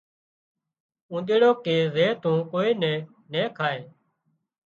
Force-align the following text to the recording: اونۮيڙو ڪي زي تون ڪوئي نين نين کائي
اونۮيڙو 1.11 1.49
ڪي 1.65 1.75
زي 1.95 2.07
تون 2.23 2.37
ڪوئي 2.51 2.71
نين 2.81 2.97
نين 3.31 3.47
کائي 3.57 3.81